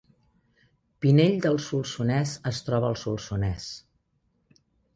[1.05, 3.71] Pinell de Solsonès es troba al Solsonès